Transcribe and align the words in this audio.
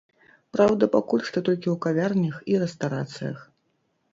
Праўда, 0.55 0.87
пакуль 0.95 1.25
што 1.27 1.37
толькі 1.49 1.69
ў 1.75 1.77
кавярнях 1.85 2.35
і 2.53 2.59
рэстарацыях. 2.65 3.37